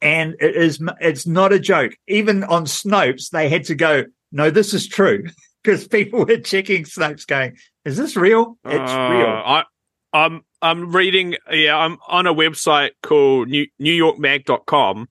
[0.00, 1.92] And it is, it's not a joke.
[2.08, 5.24] Even on Snopes, they had to go, no, this is true.
[5.64, 8.58] Because people were checking Snopes going, Is this real?
[8.64, 9.28] It's Uh, real.
[9.28, 9.62] I,
[10.12, 11.36] I'm I'm reading.
[11.50, 15.08] Yeah, I'm on a website called New, NewYorkMag.com,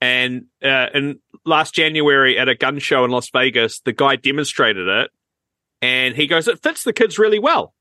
[0.00, 4.86] and uh, in last January at a gun show in Las Vegas, the guy demonstrated
[4.86, 5.10] it,
[5.80, 7.74] and he goes, "It fits the kids really well.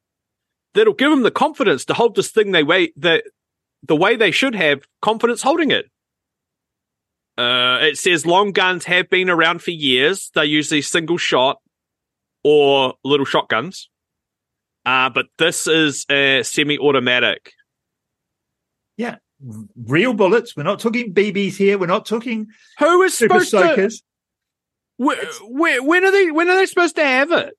[0.73, 3.23] That'll give them the confidence to hold this thing they way the
[3.83, 5.85] the way they should have confidence holding it."
[7.37, 10.31] Uh, it says long guns have been around for years.
[10.33, 11.59] They're usually single shot
[12.43, 13.89] or little shotguns.
[14.85, 17.53] Uh, but this is a semi-automatic.
[18.97, 19.17] Yeah,
[19.75, 20.55] real bullets.
[20.55, 21.77] We're not talking BBs here.
[21.77, 22.47] We're not talking
[22.79, 23.57] Who is super supposed to?
[23.69, 24.03] soakers.
[24.97, 26.31] Wh- wh- when are they?
[26.31, 27.55] When are they supposed to have it?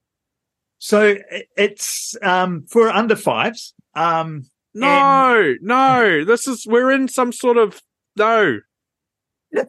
[0.79, 1.17] So
[1.57, 3.73] it's um, for under fives.
[3.95, 6.25] Um, No, no.
[6.25, 7.81] This is we're in some sort of
[8.17, 8.59] no.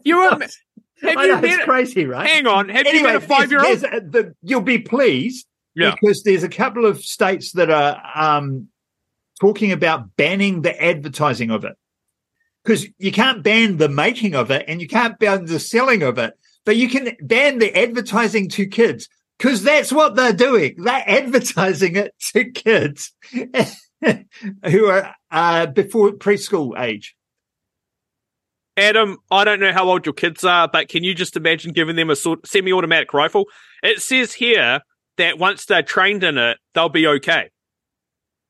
[0.04, 0.39] You are.
[0.39, 1.66] Have I you know, it's met?
[1.68, 2.28] crazy, right?
[2.28, 2.70] Hang on.
[2.70, 5.95] Have you anyway, met a there's- there's the- you'll be pleased Yeah.
[5.99, 8.67] because there's a couple of states that are um,
[9.39, 11.73] talking about banning the advertising of it.
[12.63, 16.17] Because you can't ban the making of it and you can't ban the selling of
[16.17, 16.33] it,
[16.65, 20.75] but you can ban the advertising to kids because that's what they're doing.
[20.77, 23.12] They're advertising it to kids
[24.65, 27.15] who are uh, before preschool age.
[28.75, 31.95] Adam, I don't know how old your kids are, but can you just imagine giving
[31.95, 33.45] them a sort semi-automatic rifle?
[33.83, 34.81] It says here
[35.17, 37.49] that once they're trained in it, they'll be okay.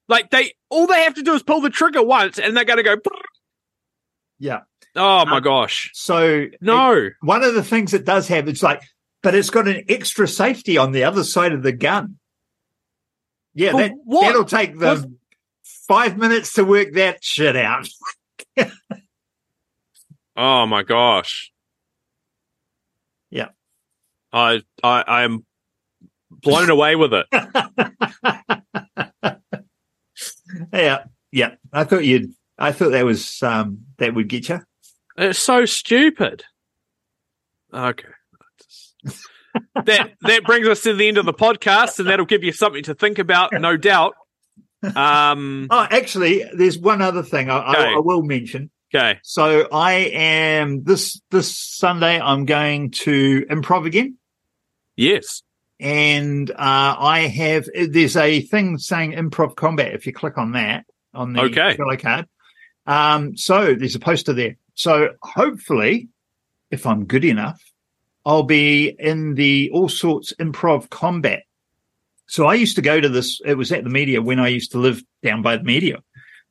[0.10, 2.78] Like they, all they have to do is pull the trigger once, and they're going
[2.78, 2.98] to go.
[4.40, 4.62] Yeah.
[4.96, 5.90] Oh my Um, gosh!
[5.94, 8.84] So No, one of the things it does have, it's like,
[9.24, 12.18] but it's got an extra safety on the other side of the gun.
[13.56, 14.22] Yeah, But that, what?
[14.22, 15.08] that'll take them What's-
[15.88, 17.88] five minutes to work that shit out.
[20.36, 21.52] oh my gosh!
[23.30, 23.50] Yeah.
[24.32, 25.46] I, I, I am
[26.44, 27.26] blown away with it.
[30.74, 31.56] yeah, yeah.
[31.72, 32.34] I thought you'd.
[32.58, 34.62] I thought that was um that would get you.
[35.18, 36.44] It's so stupid.
[37.74, 38.08] Okay.
[39.86, 42.84] that that brings us to the end of the podcast, and that'll give you something
[42.84, 44.16] to think about, no doubt.
[44.98, 45.68] Um.
[45.70, 47.86] Oh, actually, there's one other thing I, Okay.
[47.86, 48.70] I, I will mention.
[48.94, 49.18] Okay.
[49.24, 52.20] So I am this this Sunday.
[52.20, 54.18] I'm going to improv again.
[54.98, 55.42] Yes.
[55.84, 59.94] And uh, I have there's a thing saying improv combat.
[59.94, 61.76] If you click on that on the Okay.
[61.78, 62.26] yellow card,
[62.88, 64.56] um, so there's a poster there.
[64.76, 66.08] So hopefully,
[66.72, 67.62] if I'm good enough,
[68.26, 71.44] I'll be in the all sorts improv combat.
[72.28, 73.42] So I used to go to this.
[73.46, 75.98] It was at the media when I used to live down by the media.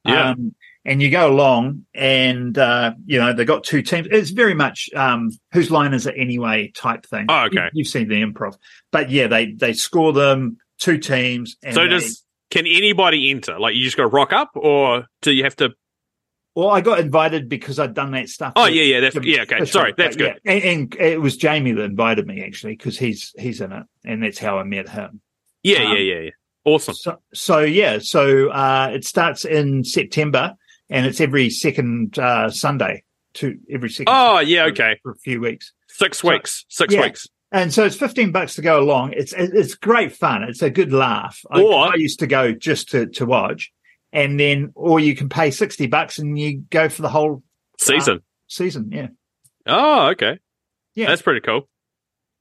[0.05, 0.31] Yeah.
[0.33, 4.09] Um, and you go along and, uh, you know, they've got two teams.
[4.11, 7.27] It's very much, um, whose line is it anyway type thing.
[7.29, 7.71] Oh, okay.
[7.73, 8.57] You, have seen the improv,
[8.91, 11.57] but yeah, they, they score them two teams.
[11.63, 13.59] And So they- does can anybody enter?
[13.59, 15.71] Like you just got to rock up, or do you have to?
[16.55, 18.53] well, I got invited because I'd done that stuff.
[18.57, 19.01] Oh with- yeah, yeah.
[19.01, 19.43] That's yeah.
[19.43, 19.65] Okay.
[19.65, 19.95] Sorry.
[19.97, 20.41] That's but good.
[20.45, 20.53] yeah.
[20.53, 24.23] And, and it was Jamie that invited me actually because he's, he's in it and
[24.23, 25.23] that's how I met him.
[25.63, 25.79] Yeah.
[25.79, 25.99] Um, Yeah.
[25.99, 26.21] Yeah.
[26.21, 26.31] Yeah.
[26.65, 26.95] Awesome.
[26.95, 30.55] So, so yeah, so uh, it starts in September
[30.93, 33.03] and it's every second uh, Sunday
[33.35, 34.13] to every second.
[34.15, 34.65] Oh yeah.
[34.65, 35.01] for- Okay.
[35.03, 35.73] for a few weeks.
[35.89, 36.65] Six So- weeks.
[36.69, 37.03] Six yeah.
[37.03, 37.27] weeks.
[37.55, 39.13] And so it's 15 bucks to go along.
[39.15, 40.43] It's it's great fun.
[40.45, 41.39] It's a good laugh.
[41.51, 43.71] Or- I used to go just to, to watch.
[44.15, 47.43] And then, or you can pay 60 bucks and you go for the whole
[47.79, 48.21] Season.
[48.47, 48.91] season.
[48.93, 49.09] Yeah.
[49.67, 50.39] Oh, okay.
[50.95, 51.07] Yeah.
[51.09, 51.69] That's pretty cool.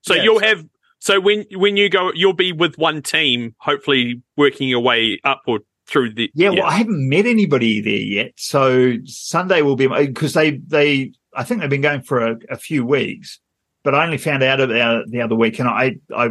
[0.02, 0.66] So Yeah, you'll have
[1.00, 5.64] so when when you go, you'll be with one team, hopefully working your way upward
[5.92, 6.32] through the.
[6.34, 6.50] Yeah.
[6.50, 8.32] Well, I haven't met anybody there yet.
[8.38, 12.58] So Sunday will be, because they, they, I think they've been going for a, a
[12.58, 13.40] few weeks,
[13.84, 16.30] but I only found out about the other week and I, I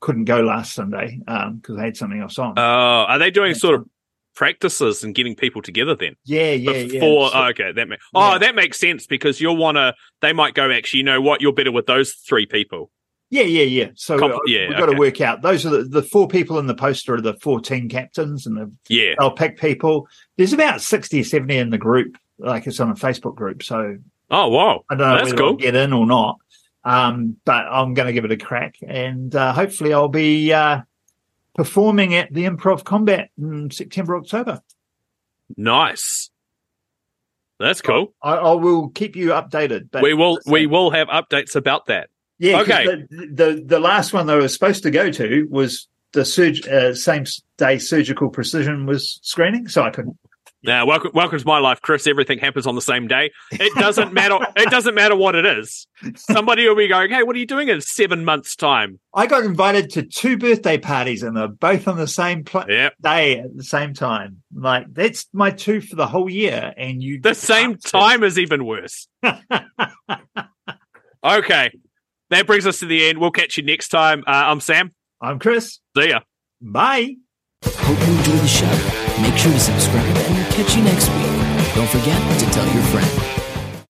[0.00, 2.54] couldn't go last Sunday, um, because I had something else on.
[2.58, 3.88] Oh, are they doing sort of
[4.34, 6.14] practices and getting people together then?
[6.24, 6.52] yeah.
[6.52, 6.70] Yeah.
[6.72, 6.84] Yeah.
[7.00, 8.38] Before, So- oh, okay, that makes oh Yeah.
[8.38, 9.94] that makes sense because you'll want to.
[10.20, 10.70] They might go.
[10.70, 11.40] Actually, you know what?
[11.40, 12.90] You're better with those three people.
[13.30, 13.88] Yeah, yeah, yeah.
[13.94, 14.92] So Comp- uh, yeah, we've got okay.
[14.94, 15.42] to work out.
[15.42, 18.56] Those are the, the four people in the poster are the four team captains, and
[18.56, 19.14] the, Yeah.
[19.18, 20.08] they'll pick people.
[20.36, 23.62] There's about 60 or 70 in the group, like it's on a Facebook group.
[23.62, 23.98] So
[24.30, 25.56] Oh wow, I don't know that's whether I'll cool.
[25.58, 26.38] get in or not.
[26.84, 30.82] Um, but I'm going to give it a crack, and uh, hopefully I'll be uh,
[31.54, 34.62] performing at the Improv Combat in September, October.
[35.56, 36.30] Nice.
[37.58, 38.14] That's cool.
[38.22, 39.90] I, I will keep you updated.
[39.90, 42.08] But we will we will have updates about that.
[42.38, 42.60] Yeah.
[42.60, 42.84] Okay.
[42.86, 46.66] The, the the last one that I was supposed to go to was the surg-
[46.68, 47.24] uh, same
[47.56, 50.16] day surgical precision was screening, so I couldn't.
[50.64, 52.08] Now, welcome, welcome to my life, Chris.
[52.08, 53.30] Everything happens on the same day.
[53.52, 54.38] It doesn't matter.
[54.56, 55.86] It doesn't matter what it is.
[56.16, 59.44] Somebody will be going, "Hey, what are you doing in seven months' time?" I got
[59.44, 63.56] invited to two birthday parties, and they're both on the same pl- Yeah, day at
[63.56, 64.42] the same time.
[64.52, 68.64] Like that's my two for the whole year, and you the same time is even
[68.64, 69.06] worse.
[71.24, 71.72] Okay,
[72.30, 73.18] that brings us to the end.
[73.18, 74.24] We'll catch you next time.
[74.26, 74.92] Uh, I'm Sam.
[75.20, 75.80] I'm Chris.
[75.96, 76.20] See ya.
[76.60, 77.16] Bye.
[77.64, 79.22] Hope you enjoyed the show.
[79.22, 81.74] Make sure to subscribe and we'll catch you next week.
[81.74, 83.17] Don't forget to tell your friend.